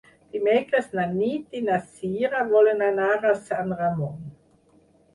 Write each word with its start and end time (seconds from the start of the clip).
Dimecres 0.35 0.89
na 0.99 1.05
Nit 1.17 1.59
i 1.61 1.61
na 1.67 1.77
Cira 1.91 2.43
volen 2.57 2.85
anar 2.89 3.13
a 3.35 3.39
Sant 3.47 3.73
Ramon. 3.85 4.21